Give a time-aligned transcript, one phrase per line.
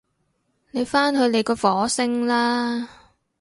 [0.71, 2.89] 你返去你個火星啦